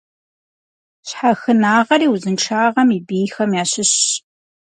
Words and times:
Щхьэхынагъэри 1.07 2.07
узыншагъэм 2.13 2.89
и 2.97 2.99
бийхэм 3.07 3.51
ящыщщ. 3.61 4.03